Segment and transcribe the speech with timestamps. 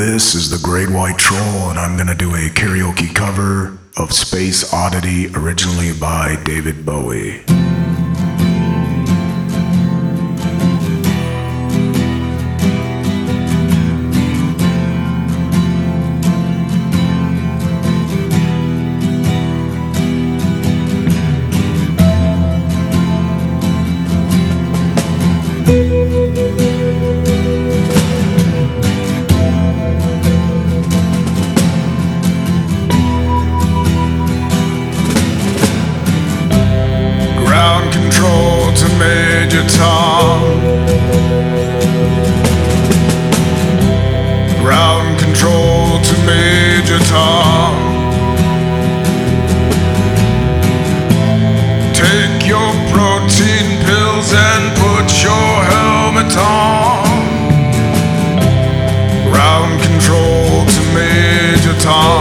[0.00, 4.72] This is the Great White Troll, and I'm gonna do a karaoke cover of Space
[4.72, 7.44] Oddity, originally by David Bowie.
[39.60, 40.40] Major Tom.
[44.62, 47.74] Ground control to Major Tom.
[51.92, 57.04] Take your protein pills and put your helmet on.
[59.30, 62.19] Ground control to Major Tom.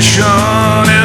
[0.00, 0.99] condition